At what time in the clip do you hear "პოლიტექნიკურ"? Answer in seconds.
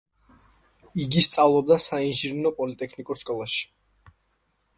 2.63-3.21